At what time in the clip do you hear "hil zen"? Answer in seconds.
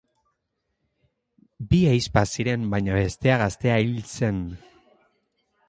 3.85-4.43